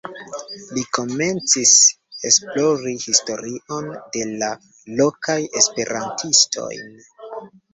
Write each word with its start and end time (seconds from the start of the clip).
Li 0.75 0.83
komencis 0.97 1.73
esplori 2.31 2.95
historion 3.05 3.93
de 4.17 4.25
la 4.31 4.51
lokaj 5.03 5.39
esperantistojn. 5.63 6.99